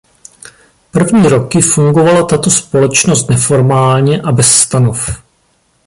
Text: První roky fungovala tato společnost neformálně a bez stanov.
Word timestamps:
První 0.91 1.29
roky 1.29 1.61
fungovala 1.61 2.25
tato 2.25 2.51
společnost 2.51 3.29
neformálně 3.29 4.21
a 4.21 4.31
bez 4.31 4.51
stanov. 4.51 5.21